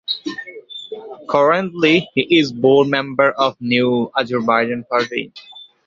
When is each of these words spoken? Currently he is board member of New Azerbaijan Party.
Currently 1.29 2.09
he 2.15 2.39
is 2.39 2.51
board 2.51 2.87
member 2.87 3.33
of 3.33 3.55
New 3.61 4.09
Azerbaijan 4.17 4.83
Party. 4.85 5.31